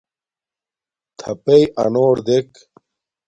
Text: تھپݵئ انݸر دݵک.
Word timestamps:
تھپݵئ 1.19 1.63
انݸر 1.81 2.17
دݵک. 2.27 2.49